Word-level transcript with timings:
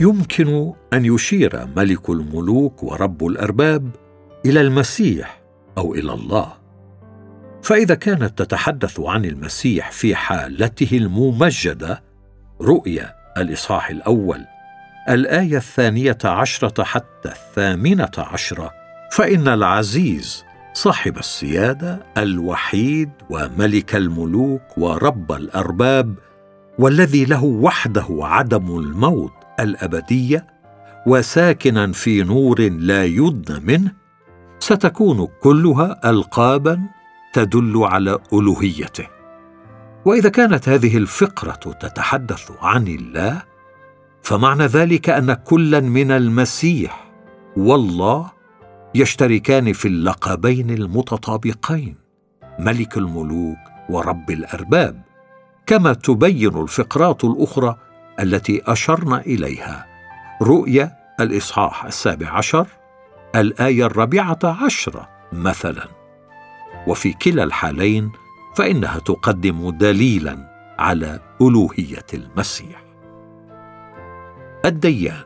يمكن 0.00 0.72
أن 0.92 1.04
يشير 1.04 1.66
ملك 1.76 2.10
الملوك 2.10 2.82
ورب 2.82 3.26
الأرباب 3.26 3.90
إلى 4.46 4.60
المسيح 4.60 5.40
أو 5.78 5.94
إلى 5.94 6.12
الله. 6.12 6.52
فإذا 7.62 7.94
كانت 7.94 8.42
تتحدث 8.42 9.00
عن 9.00 9.24
المسيح 9.24 9.90
في 9.90 10.14
حالته 10.14 10.88
الممجدة 10.92 12.02
رؤيا 12.60 13.14
الإصحاح 13.38 13.90
الأول 13.90 14.44
الآية 15.08 15.56
الثانية 15.56 16.18
عشرة 16.24 16.84
حتى 16.84 17.28
الثامنة 17.28 18.10
عشرة 18.18 18.70
فإن 19.12 19.48
العزيز 19.48 20.44
صاحب 20.72 21.18
السيادة 21.18 22.06
الوحيد 22.18 23.10
وملك 23.30 23.96
الملوك 23.96 24.78
ورب 24.78 25.32
الأرباب 25.32 26.14
والذي 26.78 27.24
له 27.24 27.44
وحده 27.44 28.06
عدم 28.10 28.78
الموت 28.78 29.37
الأبدية 29.60 30.46
وساكنا 31.06 31.92
في 31.92 32.22
نور 32.22 32.60
لا 32.60 33.04
يدنى 33.04 33.60
منه 33.60 33.92
ستكون 34.58 35.28
كلها 35.40 36.10
القابا 36.10 36.80
تدل 37.32 37.76
على 37.76 38.18
ألوهيته. 38.32 39.06
وإذا 40.04 40.28
كانت 40.28 40.68
هذه 40.68 40.96
الفقرة 40.96 41.72
تتحدث 41.72 42.52
عن 42.60 42.86
الله 42.86 43.42
فمعنى 44.22 44.66
ذلك 44.66 45.10
أن 45.10 45.32
كلا 45.32 45.80
من 45.80 46.10
المسيح 46.10 47.12
والله 47.56 48.30
يشتركان 48.94 49.72
في 49.72 49.88
اللقبين 49.88 50.70
المتطابقين 50.70 51.94
ملك 52.58 52.98
الملوك 52.98 53.58
ورب 53.90 54.30
الأرباب. 54.30 55.02
كما 55.66 55.92
تبين 55.92 56.62
الفقرات 56.62 57.24
الأخرى 57.24 57.76
التي 58.20 58.62
أشرنا 58.66 59.20
إليها. 59.20 59.86
رؤيا 60.42 60.96
الإصحاح 61.20 61.84
السابع 61.84 62.30
عشر 62.30 62.66
الآية 63.36 63.86
الرابعة 63.86 64.38
عشره 64.44 65.08
مثلا. 65.32 65.88
وفي 66.86 67.12
كلا 67.12 67.44
الحالين 67.44 68.12
فإنها 68.56 68.98
تقدم 68.98 69.70
دليلا 69.70 70.48
على 70.78 71.20
ألوهية 71.40 72.06
المسيح. 72.14 72.82
الديان. 74.64 75.24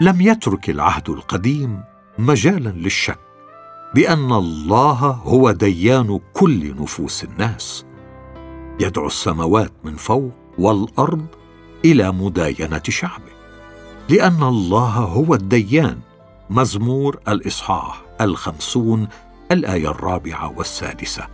لم 0.00 0.20
يترك 0.20 0.70
العهد 0.70 1.10
القديم 1.10 1.80
مجالا 2.18 2.68
للشك 2.70 3.18
بأن 3.94 4.32
الله 4.32 5.20
هو 5.24 5.50
ديان 5.50 6.20
كل 6.32 6.82
نفوس 6.82 7.24
الناس. 7.24 7.86
يدعو 8.80 9.06
السماوات 9.06 9.72
من 9.84 9.96
فوق 9.96 10.43
والأرض 10.58 11.26
إلى 11.84 12.12
مداينة 12.12 12.82
شعبه 12.88 13.34
لأن 14.08 14.42
الله 14.42 14.88
هو 14.88 15.34
الديان 15.34 15.98
مزمور 16.50 17.18
الإصحاح 17.28 18.02
الخمسون 18.20 19.08
الآية 19.52 19.90
الرابعة 19.90 20.58
والسادسة. 20.58 21.26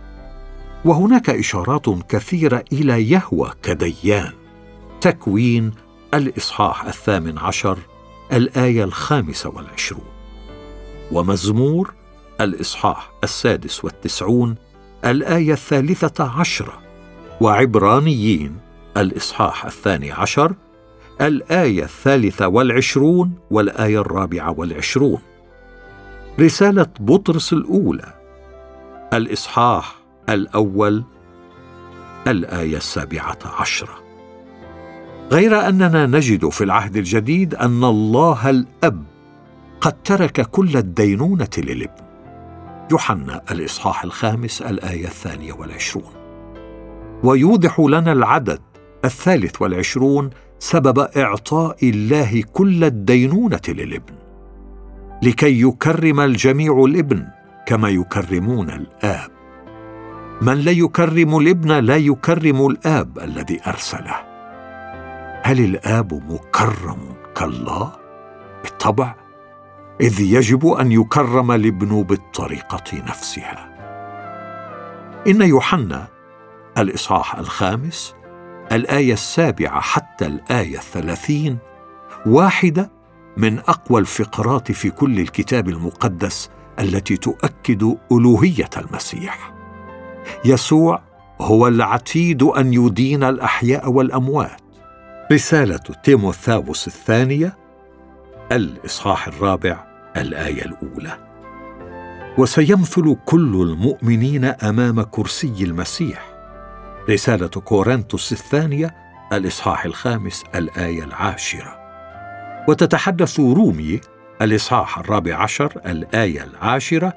وهناك 0.85 1.29
إشارات 1.29 1.89
كثيرة 2.09 2.63
إلى 2.71 3.11
يهوى 3.11 3.51
كديان. 3.63 4.33
تكوين 5.01 5.71
الإصحاح 6.13 6.85
الثامن 6.85 7.37
عشر 7.37 7.77
الآية 8.33 8.83
الخامسة 8.83 9.49
والعشرون. 9.49 10.11
ومزمور 11.11 11.93
الإصحاح 12.41 13.11
السادس 13.23 13.85
والتسعون 13.85 14.55
الآية 15.05 15.53
الثالثة 15.53 16.39
عشرة. 16.39 16.73
وعبرانيين 17.41 18.57
الإصحاح 18.97 19.65
الثاني 19.65 20.11
عشر 20.11 20.53
الآية 21.21 21.83
الثالثة 21.83 22.47
والعشرون 22.47 23.33
والآية 23.51 24.01
الرابعة 24.01 24.59
والعشرون. 24.59 25.19
رسالة 26.39 26.87
بطرس 26.99 27.53
الأولى. 27.53 28.13
الإصحاح 29.13 29.95
الأول 30.29 31.03
الآية 32.27 32.77
السابعة 32.77 33.37
عشره 33.59 34.03
غير 35.31 35.67
أننا 35.67 36.05
نجد 36.05 36.49
في 36.49 36.63
العهد 36.63 36.95
الجديد 36.97 37.55
أن 37.55 37.83
الله 37.83 38.49
الأب 38.49 39.03
قد 39.81 40.03
ترك 40.03 40.41
كل 40.41 40.77
الدينونة 40.77 41.49
للابن. 41.57 42.03
يوحنا 42.91 43.41
الإصحاح 43.51 44.03
الخامس 44.03 44.61
الآية 44.61 45.05
الثانية 45.05 45.53
والعشرون. 45.53 46.11
ويوضح 47.23 47.79
لنا 47.79 48.11
العدد 48.11 48.61
الثالث 49.05 49.61
والعشرون 49.61 50.29
سبب 50.59 50.99
إعطاء 50.99 51.89
الله 51.89 52.43
كل 52.53 52.83
الدينونة 52.83 53.61
للابن 53.67 54.13
لكي 55.23 55.61
يكرم 55.61 56.19
الجميع 56.19 56.83
الابن 56.85 57.27
كما 57.65 57.89
يكرمون 57.89 58.69
الآب. 58.69 59.31
من 60.41 60.57
لا 60.57 60.71
يكرم 60.71 61.37
الابن 61.37 61.71
لا 61.71 61.97
يكرم 61.97 62.67
الآب 62.67 63.19
الذي 63.19 63.61
أرسله. 63.67 64.15
هل 65.43 65.59
الآب 65.59 66.13
مكرم 66.13 66.99
كالله؟ 67.35 67.91
بالطبع 68.63 69.15
إذ 70.01 70.21
يجب 70.21 70.67
أن 70.67 70.91
يكرم 70.91 71.51
الابن 71.51 72.03
بالطريقة 72.03 73.03
نفسها. 73.07 73.71
إن 75.27 75.41
يوحنا 75.41 76.07
الإصحاح 76.77 77.35
الخامس 77.35 78.15
الآية 78.71 79.13
السابعة 79.13 79.81
حتى 79.81 80.25
الآية 80.25 80.77
الثلاثين 80.77 81.57
واحدة 82.25 82.91
من 83.37 83.59
أقوى 83.59 84.01
الفقرات 84.01 84.71
في 84.71 84.89
كل 84.89 85.19
الكتاب 85.19 85.69
المقدس 85.69 86.49
التي 86.79 87.17
تؤكد 87.17 87.97
ألوهية 88.11 88.69
المسيح. 88.77 89.53
يسوع 90.45 91.01
هو 91.41 91.67
العتيد 91.67 92.43
أن 92.43 92.73
يدين 92.73 93.23
الأحياء 93.23 93.89
والأموات. 93.91 94.61
رسالة 95.31 95.79
تيموثاوس 96.03 96.87
الثانية 96.87 97.57
الإصحاح 98.51 99.27
الرابع 99.27 99.83
الآية 100.17 100.65
الأولى. 100.65 101.17
وسيمثل 102.37 103.17
كل 103.25 103.61
المؤمنين 103.61 104.45
أمام 104.45 105.01
كرسي 105.01 105.63
المسيح. 105.63 106.30
رسالة 107.09 107.47
كورنثوس 107.47 108.31
الثانية 108.31 108.95
الإصحاح 109.33 109.85
الخامس 109.85 110.43
الآية 110.55 111.03
العاشرة. 111.03 111.77
وتتحدث 112.67 113.39
رومي 113.39 114.01
الإصحاح 114.41 114.99
الرابع 114.99 115.35
عشر 115.35 115.81
الآية 115.85 116.43
العاشرة 116.43 117.13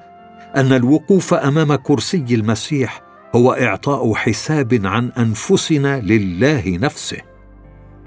أن 0.56 0.72
الوقوف 0.72 1.34
أمام 1.34 1.74
كرسي 1.74 2.24
المسيح 2.30 3.02
هو 3.34 3.52
إعطاء 3.52 4.14
حساب 4.14 4.80
عن 4.84 5.12
أنفسنا 5.18 6.00
لله 6.00 6.78
نفسه. 6.78 7.20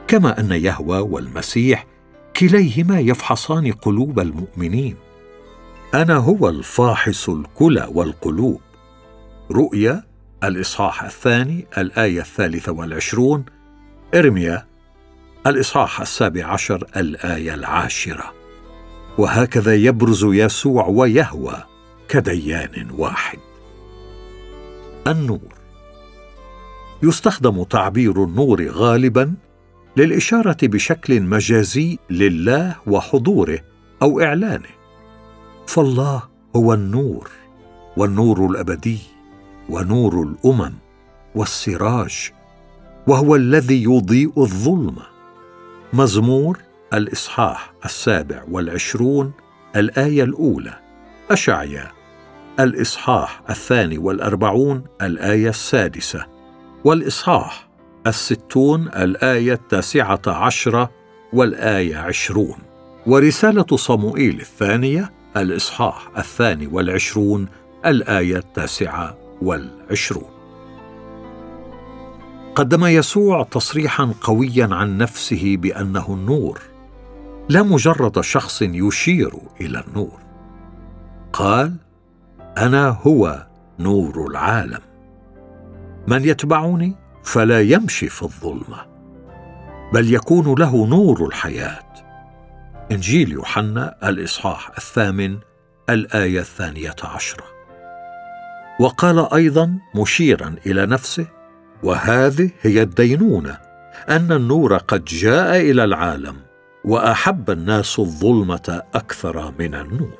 كما 0.07 0.39
أن 0.39 0.51
يهوى 0.51 0.99
والمسيح 0.99 1.85
كليهما 2.35 2.99
يفحصان 2.99 3.71
قلوب 3.71 4.19
المؤمنين. 4.19 4.95
أنا 5.93 6.15
هو 6.15 6.49
الفاحص 6.49 7.29
الكلى 7.29 7.87
والقلوب. 7.93 8.61
رؤيا 9.51 10.06
الإصحاح 10.43 11.03
الثاني 11.03 11.67
الآية 11.77 12.21
الثالثة 12.21 12.71
والعشرون 12.71 13.45
إرميا 14.15 14.65
الإصحاح 15.47 16.01
السابع 16.01 16.45
عشر 16.45 16.87
الآية 16.97 17.53
العاشرة. 17.53 18.33
وهكذا 19.17 19.75
يبرز 19.75 20.25
يسوع 20.25 20.87
ويهوى 20.87 21.63
كديان 22.09 22.87
واحد. 22.91 23.39
النور. 25.07 25.53
يستخدم 27.03 27.63
تعبير 27.63 28.23
النور 28.23 28.67
غالبا 28.67 29.33
للإشارة 29.97 30.57
بشكل 30.63 31.21
مجازي 31.21 31.99
لله 32.09 32.75
وحضوره 32.87 33.59
أو 34.01 34.21
إعلانه. 34.21 34.69
فالله 35.67 36.23
هو 36.55 36.73
النور 36.73 37.31
والنور 37.97 38.45
الأبدي. 38.45 39.16
ونور 39.69 40.23
الأمم 40.23 40.73
والسراج 41.35 42.31
وهو 43.07 43.35
الذي 43.35 43.83
يضيء 43.83 44.31
الظلمه 44.37 45.03
مزمور 45.93 46.59
الإصحاح 46.93 47.73
السابع 47.85 48.43
والعشرون 48.51 49.31
الآية 49.75 50.23
الأولى. 50.23 50.73
أشعيا. 51.31 51.91
الإصحاح 52.59 53.41
الثاني 53.49 53.97
والأربعون 53.97 54.83
الآية 55.01 55.49
السادسة. 55.49 56.25
والإصحاح 56.83 57.67
الستون 58.07 58.87
الآية 58.87 59.53
التاسعة 59.53 60.21
عشره 60.27 60.91
والآية 61.33 61.97
عشرون. 61.97 62.57
ورسالة 63.07 63.77
صموئيل 63.77 64.39
الثانية 64.39 65.11
الإصحاح 65.37 66.11
الثاني 66.17 66.67
والعشرون 66.67 67.47
الآية 67.85 68.37
التاسعة 68.37 69.26
والعشرون. 69.41 70.37
قدم 72.55 72.85
يسوع 72.85 73.43
تصريحا 73.43 74.13
قويا 74.21 74.69
عن 74.71 74.97
نفسه 74.97 75.57
بأنه 75.57 76.05
النور. 76.09 76.61
لا 77.49 77.63
مجرد 77.63 78.21
شخص 78.21 78.61
يشير 78.61 79.33
إلى 79.61 79.83
النور. 79.87 80.19
قال 81.33 81.75
أنا 82.57 82.89
هو 82.89 83.47
نور 83.79 84.27
العالم. 84.29 84.81
من 86.07 86.25
يتبعني 86.25 86.95
فلا 87.23 87.61
يمشي 87.61 88.09
في 88.09 88.23
الظلمة 88.23 88.85
بل 89.93 90.13
يكون 90.13 90.59
له 90.59 90.85
نور 90.85 91.25
الحياة. 91.25 91.83
إنجيل 92.91 93.31
يوحنا 93.31 93.95
الإصحاح 94.09 94.71
الثامن 94.77 95.37
الآية 95.89 96.39
الثانية 96.39 96.95
عشرة. 97.03 97.56
وقال 98.79 99.33
أيضا 99.33 99.79
مشيرا 99.95 100.55
إلى 100.65 100.85
نفسه 100.85 101.27
وهذه 101.83 102.49
هي 102.61 102.81
الدينونة 102.81 103.57
أن 104.09 104.31
النور 104.31 104.77
قد 104.77 105.05
جاء 105.05 105.61
إلى 105.61 105.83
العالم 105.83 106.35
وأحب 106.85 107.49
الناس 107.49 107.99
الظلمة 107.99 108.81
أكثر 108.95 109.53
من 109.59 109.75
النور. 109.75 110.19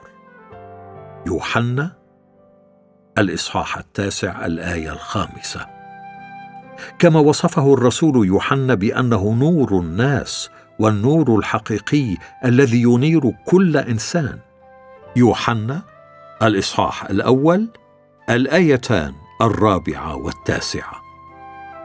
يوحنا 1.28 1.92
الإصحاح 3.18 3.78
التاسع 3.78 4.46
الآية 4.46 4.94
الخامسة. 4.94 5.68
كما 7.00 7.20
وصفه 7.20 7.74
الرسول 7.74 8.28
يوحنا 8.28 8.74
بأنه 8.74 9.34
نور 9.34 9.80
الناس 9.80 10.50
والنور 10.80 11.36
الحقيقي 11.36 12.18
الذي 12.46 12.82
ينير 12.82 13.32
كل 13.46 13.78
إنسان. 13.78 14.40
يوحنا 15.16 15.82
الإصحاح 16.42 17.06
الأول 17.10 17.68
الآيتان 18.30 19.14
الرابعة 19.42 20.16
والتاسعة. 20.16 21.02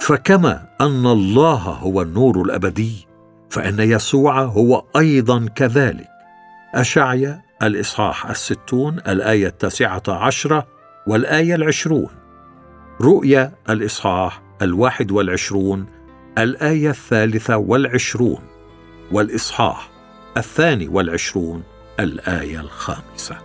فكما 0.00 0.68
أن 0.80 1.06
الله 1.06 1.56
هو 1.56 2.02
النور 2.02 2.42
الأبدي 2.42 3.06
فإن 3.50 3.80
يسوع 3.80 4.42
هو 4.42 4.84
أيضا 4.96 5.46
كذلك. 5.56 6.08
أشعيا 6.74 7.42
الإصحاح 7.62 8.26
الستون 8.26 8.98
الآية 8.98 9.46
التاسعة 9.46 10.02
عشرة 10.08 10.66
والآية 11.06 11.54
العشرون. 11.54 12.08
رؤيا 13.00 13.52
الإصحاح 13.70 14.42
الواحد 14.62 15.10
والعشرون 15.10 15.86
الآية 16.38 16.90
الثالثة 16.90 17.56
والعشرون. 17.56 18.42
والإصحاح 19.12 19.90
الثاني 20.36 20.88
والعشرون 20.88 21.62
الآية 22.00 22.60
الخامسة. 22.60 23.36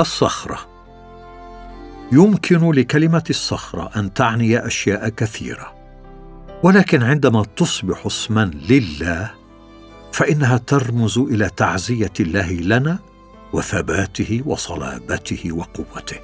الصخرة. 0.00 0.71
يمكن 2.12 2.70
لكلمة 2.70 3.24
الصخرة 3.30 3.90
أن 3.96 4.14
تعني 4.14 4.66
أشياء 4.66 5.08
كثيرة. 5.08 5.74
ولكن 6.62 7.02
عندما 7.02 7.44
تصبح 7.56 8.06
اسما 8.06 8.50
لله 8.68 9.30
فإنها 10.12 10.56
ترمز 10.56 11.18
إلى 11.18 11.50
تعزية 11.56 12.12
الله 12.20 12.52
لنا 12.52 12.98
وثباته 13.52 14.42
وصلابته 14.46 15.52
وقوته. 15.52 16.16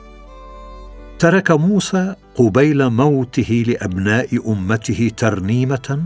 ترك 1.18 1.50
موسى 1.50 2.14
قبيل 2.34 2.88
موته 2.90 3.64
لأبناء 3.66 4.52
أمته 4.52 5.10
ترنيمة 5.16 6.02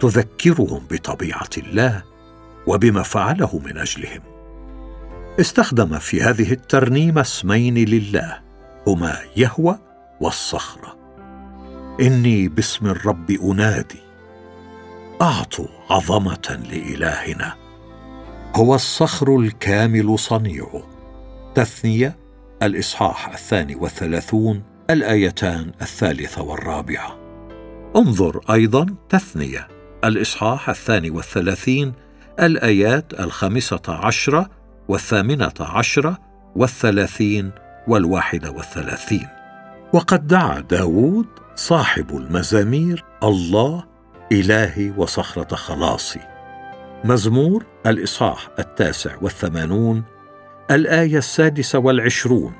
تذكرهم 0.00 0.82
بطبيعة 0.90 1.50
الله 1.58 2.02
وبما 2.66 3.02
فعله 3.02 3.60
من 3.64 3.78
أجلهم. 3.78 4.20
استخدم 5.40 5.98
في 5.98 6.22
هذه 6.22 6.52
الترنيمة 6.52 7.20
اسمين 7.20 7.74
لله. 7.74 8.43
هما 8.86 9.18
يهوى 9.36 9.78
والصخرة. 10.20 10.96
إني 12.00 12.48
باسم 12.48 12.86
الرب 12.86 13.30
أنادي. 13.30 14.00
اعطوا 15.22 15.68
عظمة 15.90 16.60
لإلهنا. 16.70 17.54
هو 18.56 18.74
الصخر 18.74 19.36
الكامل 19.36 20.18
صنيعه 20.18 20.82
تثنية 21.54 22.16
الإصحاح 22.62 23.28
الثاني 23.28 23.74
والثلاثون 23.74 24.62
الآيتان 24.90 25.72
الثالثة 25.82 26.42
والرابعة. 26.42 27.18
انظر 27.96 28.40
أيضا 28.50 28.86
تثنية 29.08 29.68
الإصحاح 30.04 30.68
الثاني 30.68 31.10
والثلاثين 31.10 31.92
الآيات 32.40 33.20
الخامسة 33.20 33.82
عشرة 33.88 34.50
والثامنة 34.88 35.52
عشرة 35.60 36.18
والثلاثين 36.56 37.50
والواحده 37.88 38.50
والثلاثين. 38.50 39.28
وقد 39.92 40.26
دعا 40.26 40.60
داود 40.60 41.26
صاحب 41.54 42.16
المزامير 42.16 43.04
الله 43.22 43.84
إلهي 44.32 44.92
وصخرة 44.96 45.56
خلاصي. 45.56 46.20
مزمور 47.04 47.66
الإصحاح 47.86 48.48
التاسع 48.58 49.10
والثمانون 49.22 50.02
الآية 50.70 51.18
السادسة 51.18 51.78
والعشرون. 51.78 52.52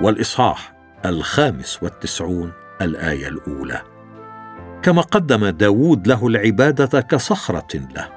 والإصحاح 0.00 0.74
الخامس 1.06 1.82
والتسعون 1.82 2.52
الآية 2.82 3.28
الأولى. 3.28 3.82
كما 4.82 5.02
قدم 5.02 5.48
داود 5.48 6.06
له 6.06 6.26
العبادة 6.26 7.00
كصخرة 7.00 7.76
له. 7.96 8.08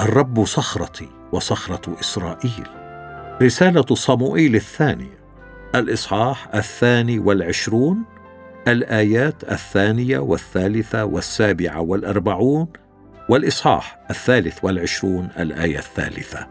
الرب 0.00 0.44
صخرتي 0.44 1.08
وصخرة 1.32 2.00
إسرائيل. 2.00 2.66
رسالة 3.42 3.94
صموئيل 3.94 4.54
الثانية. 4.54 5.15
الإصحاح 5.76 6.54
الثاني 6.54 7.18
والعشرون 7.18 8.04
الآيات 8.68 9.52
الثانية 9.52 10.18
والثالثة 10.18 11.04
والسابعة 11.04 11.80
والأربعون 11.80 12.68
والإصحاح 13.28 13.98
الثالث 14.10 14.58
والعشرون 14.62 15.28
الآية 15.38 15.78
الثالثة. 15.78 16.46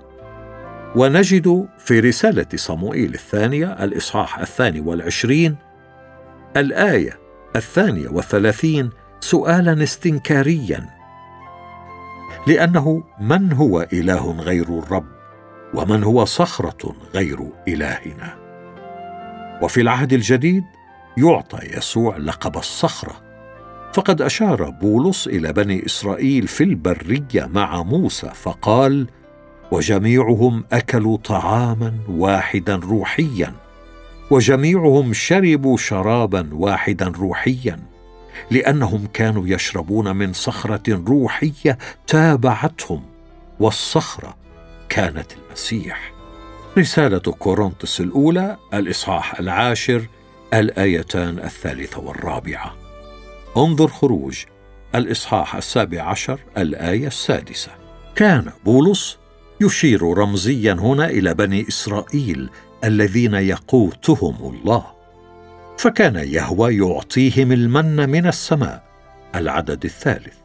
ونجد 0.96 1.68
في 1.78 2.00
رسالة 2.00 2.48
صموئيل 2.56 3.14
الثانية 3.14 3.84
الإصحاح 3.84 4.40
الثاني 4.40 4.80
والعشرين 4.80 5.56
الآية 6.58 7.20
الثانية 7.56 8.10
والثلاثين 8.10 8.90
سؤالا 9.20 9.84
استنكاريا. 9.84 10.90
لأنه 12.48 13.04
من 13.20 13.54
هو 13.54 13.88
إله 13.94 14.32
غير 14.32 14.80
الرب؟ 14.80 15.06
ومن 15.74 16.04
هو 16.04 16.26
صخرة 16.26 16.96
غير 17.14 17.40
إلهنا؟ 17.68 18.45
وفي 19.62 19.82
العهد 19.82 20.14
الجديد 20.14 20.64
يعطى 21.18 21.60
يسوع 21.78 22.18
لقب 22.18 22.58
الصخرة. 22.58 23.22
فقد 23.94 24.22
أشار 24.22 24.70
بولس 24.70 25.28
إلى 25.28 25.54
بني 25.54 25.86
إسرائيل 25.86 26.48
في 26.48 26.64
البرية 26.64 27.46
مع 27.54 27.84
موسى 27.84 28.32
فقال 28.34 29.08
وجميعهم 29.72 30.64
أكلوا 30.72 31.18
طعاما 31.18 31.94
واحدا 32.10 32.76
روحيا 32.76 33.54
وجميعهم 34.32 35.14
شربوا 35.14 35.78
شرابا 35.78 36.50
واحدا 36.52 37.08
روحيا 37.08 37.80
لأنهم 38.52 39.08
كانوا 39.14 39.48
يشربون 39.48 40.16
من 40.16 40.34
صخرة 40.34 41.04
روحية 41.08 41.78
تابعتهم 42.08 43.02
والصخرة 43.60 44.36
كانت 44.90 45.28
المسيح. 45.32 46.15
رسالة 46.78 47.20
كورنثوس 47.20 48.02
الأولى 48.02 48.58
الإصحاح 48.74 49.40
العاشر 49.40 50.08
الآيتان 50.54 51.40
الثالثة 51.40 52.00
والرابعة. 52.00 52.76
انظر 53.58 53.88
خروج 53.88 54.44
الإصحاح 54.96 55.56
السابع 55.56 56.02
عشر 56.02 56.40
الآية 56.58 57.08
السادسة. 57.08 57.72
كان 58.16 58.52
بولس 58.66 59.18
يشير 59.62 60.04
رمزيا 60.18 60.74
هنا 60.74 61.10
إلى 61.10 61.34
بني 61.34 61.68
إسرائيل 61.68 62.50
الذين 62.84 63.34
يقوتهم 63.34 64.36
الله. 64.56 64.86
فكان 65.78 66.16
يهوى 66.16 66.78
يعطيهم 66.78 67.52
المن 67.52 68.10
من 68.10 68.28
السماء 68.28 68.84
العدد 69.36 69.86
الثالث. 69.86 70.36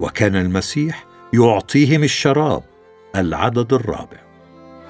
وكان 0.00 0.36
المسيح 0.36 1.04
يعطيهم 1.34 2.02
الشراب 2.02 2.62
العدد 3.16 3.72
الرابع. 3.72 4.23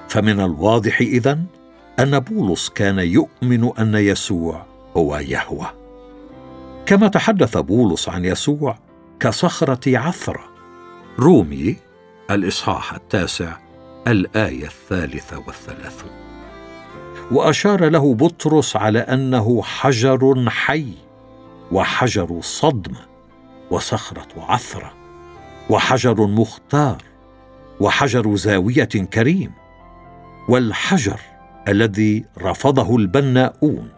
فمن 0.09 0.39
الواضح 0.39 1.01
اذن 1.01 1.45
أن 1.99 2.19
بولس 2.19 2.69
كان 2.69 2.99
يؤمن 2.99 3.71
أن 3.79 3.95
يسوع 3.95 4.65
هو 4.97 5.17
يهوه 5.17 5.85
كما 6.85 7.07
تحدث 7.07 7.57
بولس 7.57 8.09
عن 8.09 8.25
يسوع 8.25 8.77
كصخرة 9.19 9.97
عثرة. 9.97 10.43
رومي 11.19 11.75
الإصحاح 12.31 12.93
التاسع 12.93 13.57
الآية 14.07 14.65
الثالثة 14.65 15.43
والثلاثون. 15.47 16.11
وأشار 17.31 17.89
له 17.89 18.13
بطرس 18.13 18.75
على 18.75 18.99
أنه 18.99 19.61
حجر 19.61 20.49
حي 20.49 20.93
وحجر 21.71 22.39
صدمه 22.41 23.05
وصخرة 23.71 24.27
عثرة 24.37 24.93
وحجر 25.69 26.27
مختار 26.27 27.01
وحجر 27.79 28.35
زاوية 28.35 28.83
كريم. 28.83 29.51
والحجر 30.49 31.19
الذي 31.67 32.25
رفضه 32.41 32.97
البناؤون. 32.97 33.89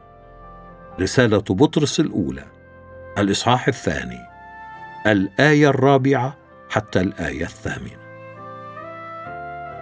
رسالة 1.00 1.44
بطرس 1.50 2.00
الأولى 2.00 2.46
الإصحاح 3.18 3.68
الثاني 3.68 4.20
الآية 5.08 5.70
الرابعة 5.70 6.38
حتى 6.70 7.02
الآية 7.02 7.44
الثامنة. 7.44 8.08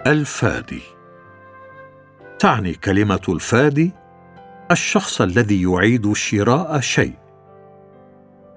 الفادي. 0.06 0.82
تعني 2.38 2.74
كلمة 2.74 3.22
الفادي 3.28 3.92
الشخص 4.70 5.20
الذي 5.20 5.62
يعيد 5.62 6.12
شراء 6.12 6.80
شيء. 6.80 7.14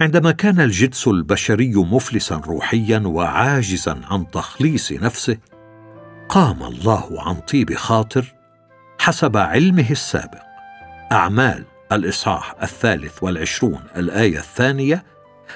عندما 0.01 0.32
كان 0.32 0.60
الجنس 0.60 1.08
البشري 1.08 1.75
مفلسا 1.75 2.36
روحيا 2.36 3.00
وعاجزا 3.06 4.01
عن 4.12 4.32
تخليص 4.32 4.92
نفسه 4.92 5.38
قام 6.29 6.63
الله 6.63 7.07
عن 7.17 7.36
طيب 7.36 7.74
خاطر 7.74 8.33
حسب 9.00 9.38
علمه 9.38 9.91
السابق. 9.91 10.41
أعمال 11.12 11.65
الإصحاح 11.91 12.55
الثالث 12.63 13.24
والعشرون 13.24 13.79
الآية 13.95 14.38
الثانية 14.38 15.03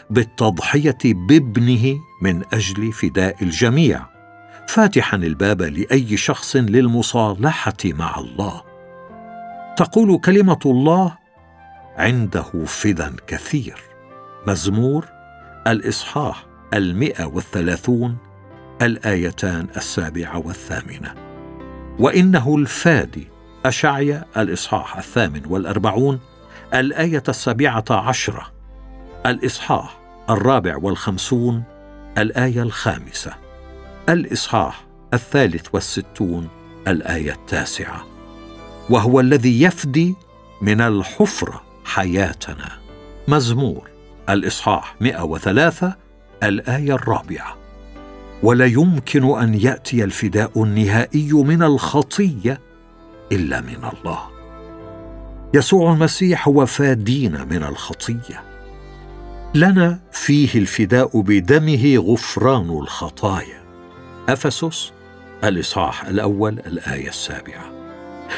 بالتضحية 0.10 0.98
بابنه 1.04 2.00
من 2.22 2.44
أجل 2.54 2.92
فداء 2.92 3.44
الجميع. 3.44 4.02
فاتحا 4.68 5.18
الباب 5.18 5.62
لأي 5.62 6.18
شخص 6.18 6.56
للمصالحة 6.56 7.74
مع 7.86 8.20
الله. 8.20 8.62
تقول 9.78 10.20
كلمة 10.20 10.60
الله 10.66 11.18
عنده 11.98 12.66
فدا 12.66 13.16
كثير. 13.28 13.78
مزمور 14.48 15.06
الإصحاح 15.68 16.46
المئة 16.74 17.26
والثلاثون 17.26 18.18
الآيتان 18.84 19.68
السابعة 19.78 20.38
والثامنة. 20.38 21.14
وإنه 22.00 22.56
الفادي 22.56 23.28
اشعيا 23.66 24.26
الإصحاح 24.38 24.98
الثامن 24.98 25.42
والأربعون 25.48 26.20
الآية 26.74 27.24
السابعة 27.30 27.86
عشرة 27.90 28.52
الإصحاح 29.26 30.00
الرابع 30.30 30.78
والخمسون 30.78 31.64
الآية 32.18 32.62
الخامسة 32.62 33.34
الإصحاح 34.10 34.86
الثالث 35.14 35.68
والستون 35.74 36.50
الآية 36.88 37.32
التاسعة. 37.32 38.06
وهو 38.90 39.20
الذي 39.20 39.62
يفدي 39.62 40.16
من 40.62 40.82
الحفره 40.82 41.64
حياتنا. 41.86 42.72
مزمور 43.28 43.90
الإصحاح 44.30 44.96
103 45.02 45.94
الآية 46.44 46.94
الرابعة. 46.94 47.63
ولا 48.44 48.66
يمكن 48.66 49.40
أن 49.40 49.54
يأتي 49.54 50.04
الفداء 50.04 50.64
النهائي 50.64 51.34
من 51.34 51.64
الخطية 51.64 52.60
إلا 53.32 53.62
من 53.62 53.78
الله. 53.94 54.20
يسوع 55.54 55.94
المسيح 55.94 56.48
هو 56.48 56.66
فادينا 56.66 57.44
من 57.44 57.64
الخطية. 57.64 58.44
لنا 59.56 60.00
فيه 60.12 60.60
الفداء 60.60 61.22
بدمه 61.22 61.96
غفران 61.98 62.70
الخطايا. 62.70 63.64
أفسس 64.30 64.92
الإصحاح 65.44 66.06
الأول 66.06 66.60
الآية 66.60 67.10
السابعة. 67.10 67.72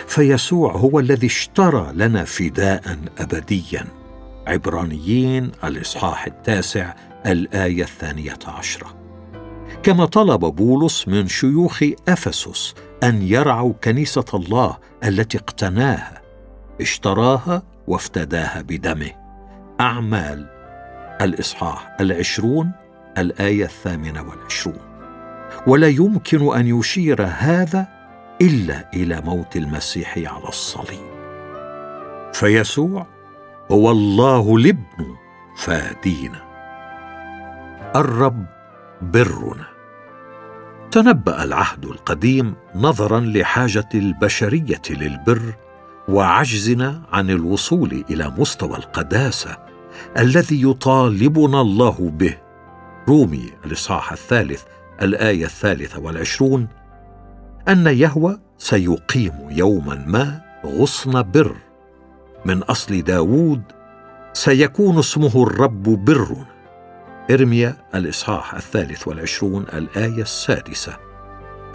فيسوع 0.08 0.72
هو 0.72 1.00
الذي 1.00 1.28
اشترى 1.28 1.92
لنا 1.94 2.24
فداء 2.24 2.98
ابديا. 3.18 3.86
عبرانيين 4.48 5.52
الإصحاح 5.64 6.26
التاسع 6.26 6.94
الآية 7.26 7.84
الثانية 7.84 8.40
عشرة. 8.48 9.05
كما 9.84 10.06
طلب 10.06 10.40
بولس 10.40 11.08
من 11.08 11.28
شيوخ 11.28 11.84
أفسس 12.08 12.74
أن 13.04 13.22
يرعوا 13.22 13.74
كنيسة 13.84 14.26
الله 14.34 14.78
التي 15.04 15.38
اقتناها 15.38 16.22
اشتراها 16.82 17.64
وافتداها 17.88 18.62
بدمه. 18.62 19.12
أعمال 19.82 20.48
الإصحاح 21.22 21.98
العشرون 22.02 22.72
الآية 23.18 23.66
الثامنة 23.66 24.22
والعشرون. 24.30 24.80
ولا 25.68 25.88
يمكن 25.88 26.56
أن 26.56 26.80
يشير 26.80 27.26
هذا 27.26 27.88
إلا 28.42 28.90
إلى 28.94 29.22
موت 29.22 29.56
المسيح 29.56 30.18
على 30.18 30.48
الصليب. 30.48 31.16
فيسوع 32.34 33.08
هو 33.72 33.92
الله 33.92 34.56
الابن 34.56 35.16
فادينا. 35.58 36.46
الرب 37.96 38.55
برنا. 39.02 39.66
تنبأ 40.92 41.44
العهد 41.44 41.86
القديم 41.86 42.56
نظرا 42.76 43.20
لحاجة 43.20 43.90
البشرية 43.96 44.82
للبر 44.90 45.54
وعجزنا 46.08 47.02
عن 47.12 47.30
الوصول 47.30 48.06
إلى 48.10 48.34
مستوى 48.38 48.78
القداسة 48.78 49.58
الذي 50.18 50.70
يطالبنا 50.70 51.62
الله 51.62 52.12
به. 52.14 52.38
رومي 53.08 53.52
الإصحاح 53.66 54.12
الثالث 54.12 54.64
الآية 55.02 55.46
الثالثة 55.46 56.00
والعشرون 56.00 56.68
أن 57.68 57.88
يهوى 57.88 58.40
سيقيم 58.58 59.34
يوما 59.50 60.04
ما 60.08 60.42
غصن 60.66 61.32
بر. 61.32 61.56
من 62.46 62.64
أصل 62.64 63.02
داوود 63.02 63.62
سيكون 64.34 65.00
اسمه 65.00 65.44
الرب 65.44 65.84
برنا. 65.84 66.55
إرميا 67.32 67.76
الإصحاح 67.96 68.54
الثالث 68.54 69.08
والعشرون 69.08 69.66
الآية 69.74 70.22
السادسة. 70.22 70.98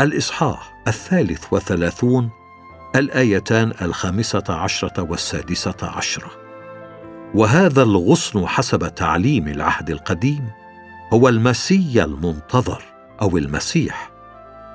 الإصحاح 0.01 0.83
الثالث 0.89 1.45
والثلاثون 1.53 2.31
الآيتان 2.97 3.73
الخامسة 3.83 4.45
عشرة 4.49 5.03
والسادسة 5.03 5.77
عشرة. 5.83 6.31
وهذا 7.35 7.83
الغصن 7.83 8.47
حسب 8.47 8.95
تعليم 8.95 9.49
العهد 9.49 9.91
القديم 9.91 10.51
هو 11.13 11.29
المسيا 11.29 12.05
المنتظر 12.05 12.83
أو 13.23 13.39
المسيح. 13.39 14.11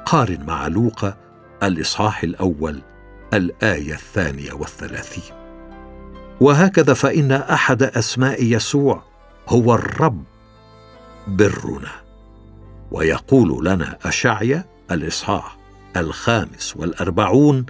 قارن 0.05 0.43
مع 0.45 0.67
لوقا 0.67 1.17
الإصحاح 1.63 2.23
الأول 2.23 2.81
الآية 3.33 3.93
الثانية 3.93 4.53
والثلاثين. 4.53 5.35
وهكذا 6.41 6.93
فإن 6.93 7.31
أحد 7.31 7.83
أسماء 7.83 8.43
يسوع 8.43 9.03
هو 9.49 9.75
الرب. 9.75 10.23
برنا 11.27 11.91
ويقول 12.91 13.65
لنا 13.65 13.97
اشعيا 14.05 14.65
الإصحاح 14.91 15.57
الخامس 15.97 16.73
والأربعون 16.77 17.65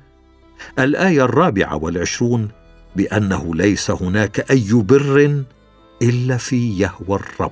الآية 0.79 1.25
الرابعة 1.25 1.75
والعشرون 1.75 2.49
بأنه 2.95 3.55
ليس 3.55 3.91
هناك 3.91 4.51
أي 4.51 4.73
بر 4.73 5.43
إلا 6.01 6.37
في 6.37 6.79
يهوى 6.79 7.19
الرب 7.19 7.51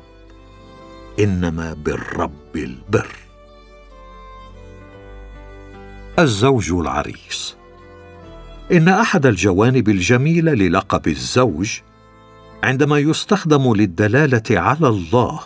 إنما 1.19 1.73
بالرب 1.73 2.55
البر. 2.55 3.15
الزوج 6.19 6.71
العريس. 6.71 7.55
إن 8.71 8.87
أحد 8.87 9.25
الجوانب 9.25 9.89
الجميلة 9.89 10.53
للقب 10.53 11.07
الزوج 11.07 11.79
عندما 12.63 12.99
يستخدم 12.99 13.73
للدلالة 13.73 14.59
على 14.59 14.87
الله 14.87 15.39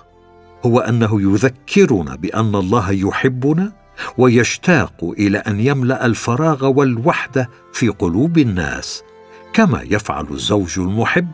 هو 0.65 0.79
أنه 0.79 1.21
يذكرنا 1.21 2.15
بأن 2.15 2.55
الله 2.55 2.91
يحبنا 2.91 3.71
ويشتاق 4.17 5.13
إلى 5.19 5.37
أن 5.37 5.59
يملأ 5.59 6.05
الفراغ 6.05 6.65
والوحده 6.65 7.49
في 7.73 7.87
قلوب 7.87 8.37
الناس 8.37 9.03
كما 9.53 9.81
يفعل 9.81 10.27
الزوج 10.31 10.79
المحب 10.79 11.27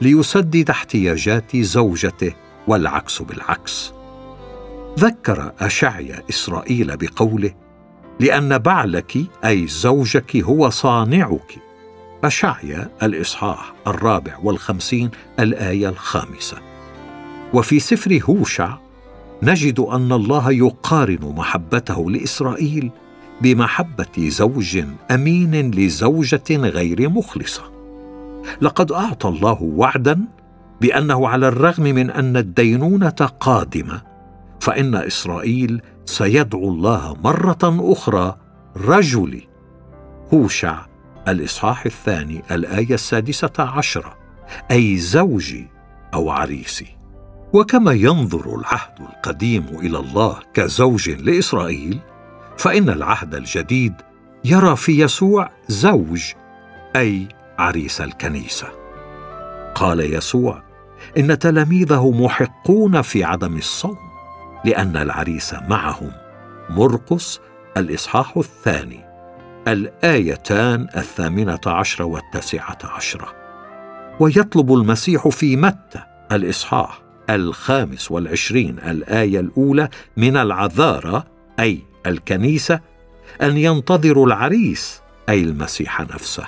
ليسدد 0.00 0.70
احتياجات 0.70 1.56
زوجته 1.56 2.34
والعكس 2.66 3.22
بالعكس. 3.22 3.92
ذكر 4.98 5.52
أشعيا 5.60 6.22
إسرائيل 6.30 6.96
بقوله 6.96 7.54
لأن 8.20 8.58
بعلك 8.58 9.16
أي 9.44 9.66
زوجك 9.66 10.36
هو 10.36 10.70
صانعك. 10.70 11.58
أشعيا 12.24 12.90
الإصحاح 13.02 13.72
الرابع 13.86 14.38
والخمسين 14.42 15.10
الآية 15.40 15.88
الخامسة. 15.88 16.73
وفي 17.54 17.80
سفر 17.80 18.20
هوشع 18.28 18.76
نجد 19.42 19.80
أن 19.80 20.12
الله 20.12 20.52
يقارن 20.52 21.34
محبته 21.36 22.10
لإسرائيل 22.10 22.90
بمحبة 23.40 24.28
زوج 24.28 24.84
أمين 25.10 25.70
لزوجة 25.70 26.50
غير 26.50 27.08
مخلصة. 27.08 27.62
لقد 28.60 28.92
أعطى 28.92 29.28
الله 29.28 29.62
وعدا 29.62 30.20
بأنه 30.80 31.28
على 31.28 31.48
الرغم 31.48 31.82
من 31.82 32.10
أن 32.10 32.36
الدينونة 32.36 33.30
قادمة 33.40 34.02
فإن 34.60 34.94
إسرائيل 34.94 35.82
سيدعو 36.06 36.68
الله 36.68 37.16
مرة 37.24 37.92
أخرى 37.92 38.36
رجل 38.76 39.42
هوشع 40.34 40.86
الإصحاح 41.28 41.86
الثاني 41.86 42.42
الآية 42.50 42.94
السادسة 42.94 43.52
عشرة 43.58 44.16
أي 44.70 44.96
زوجي 44.96 45.66
أو 46.14 46.30
عريسي 46.30 46.93
وكما 47.54 47.92
ينظر 47.92 48.58
العهد 48.58 49.00
القديم 49.00 49.66
إلى 49.72 49.98
الله 49.98 50.38
كزوج 50.54 51.10
لإسرائيل 51.10 51.98
فإن 52.58 52.88
العهد 52.90 53.34
الجديد 53.34 53.94
يرى 54.44 54.76
في 54.76 55.02
يسوع 55.02 55.50
زوج 55.68 56.32
أي 56.96 57.28
عريس 57.58 58.00
الكنيسة. 58.00 58.66
قال 59.74 60.14
يسوع 60.14 60.62
إن 61.18 61.38
تلاميذه 61.38 62.10
محقون 62.10 63.02
في 63.02 63.24
عدم 63.24 63.56
الصوم 63.56 63.98
لأن 64.64 64.96
العريس 64.96 65.54
معهم. 65.68 66.12
مرقس 66.70 67.40
الإصحاح 67.76 68.36
الثاني 68.36 69.04
الآيتان 69.68 70.86
الثامنة 70.96 71.60
عشره 71.66 72.04
والتاسعة 72.04 72.78
عشره 72.84 73.28
ويطلب 74.20 74.72
المسيح 74.72 75.28
في 75.28 75.56
متى 75.56 76.02
الإصحاح؟ 76.32 77.03
الخامس 77.30 78.10
والعشرين 78.10 78.78
الآية 78.78 79.40
الأولى 79.40 79.88
من 80.16 80.36
العذاره 80.36 81.26
أي 81.60 81.78
الكنيسة 82.06 82.80
أن 83.42 83.56
ينتظروا 83.56 84.26
العريس 84.26 85.00
أي 85.28 85.42
المسيح 85.42 86.00
نفسه. 86.00 86.46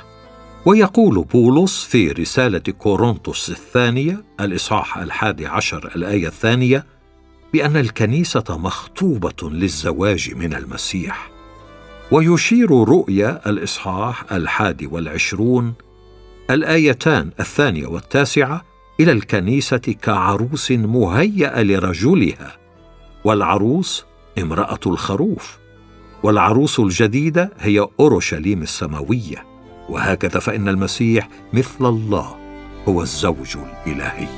ويقول 0.67 1.25
بولس 1.25 1.85
في 1.85 2.09
رسالة 2.09 2.59
كورنثوس 2.59 3.51
الثانية 3.51 4.25
الإصحاح 4.41 4.99
الحادي 4.99 5.47
عشر 5.47 5.93
الآية 5.97 6.27
الثانية 6.27 6.87
بأن 7.53 7.77
الكنيسة 7.77 8.45
مخطوبة 8.51 9.51
للزواج 9.51 10.35
من 10.35 10.55
المسيح. 10.55 11.31
ويشير 12.11 12.71
رؤيا 12.71 13.41
الإصحاح 13.47 14.33
الحادي 14.33 14.87
والعشرون 14.87 15.75
الآيتان 16.51 17.31
الثانية 17.41 17.87
والتاسعة 17.87 18.65
إلى 19.01 19.13
الكنيسة 19.13 19.77
كعروس 19.77 20.71
مهيأة 20.71 21.63
لرجلها 21.63 22.57
والعروس 23.25 24.07
امرأة 24.39 24.81
الخروف 24.87 25.59
والعروس 26.23 26.81
الجديدة 26.81 27.53
هي 27.59 27.87
أورشليم 28.01 28.63
السماوية. 28.63 29.45
وهكذا 29.89 30.41
فإن 30.41 30.69
المسيح 30.69 31.29
مثل 31.53 31.87
الله 31.87 32.37
هو 32.89 33.03
الزوج 33.03 33.57
الإلهي. 33.87 34.29